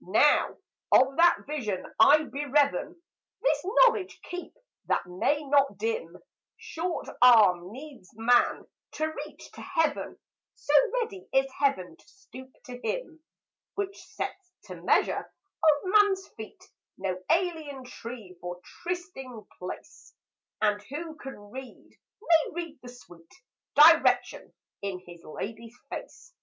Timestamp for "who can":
20.82-21.38